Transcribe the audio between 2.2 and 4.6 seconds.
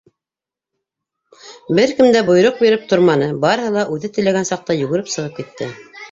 бойороҡ биреп торманы —барыһы ла үҙе теләгән